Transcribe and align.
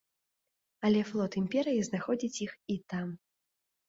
Але 0.87 1.01
флот 1.09 1.31
імперыі 1.41 1.81
знаходзіць 1.87 2.41
іх 2.47 2.51
і 2.77 2.79
там. 2.95 3.07